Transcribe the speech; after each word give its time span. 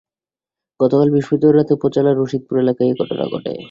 গতকাল 0.79 1.07
বৃহস্পতিবার 1.09 1.57
রাতে 1.57 1.71
উপজেলার 1.73 2.19
রশিদপুর 2.19 2.55
এলাকায় 2.59 2.89
এ 2.89 2.93
ঘটনা 3.01 3.25
ঘটে। 3.33 3.53